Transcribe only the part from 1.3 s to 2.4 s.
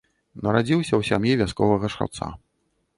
вясковага шаўца.